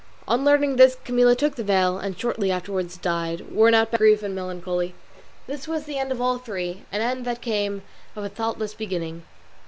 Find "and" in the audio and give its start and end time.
1.99-2.17, 4.23-4.33